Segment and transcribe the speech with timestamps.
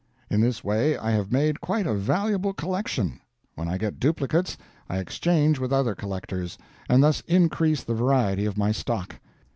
[0.31, 3.19] In this way I have made quite a valuable collection.
[3.53, 4.57] When I get duplicates,
[4.89, 6.57] I exchange with other collectors,
[6.89, 9.19] and thus increase the variety of my stock.